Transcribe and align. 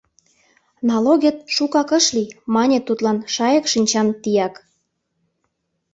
—Налогет 0.89 1.37
шукак 1.55 1.89
ыш 1.97 2.05
лий,— 2.15 2.33
мане 2.53 2.77
тудлан 2.87 3.17
шайык 3.33 3.65
шинчан 3.71 4.07
тияк. 4.21 4.55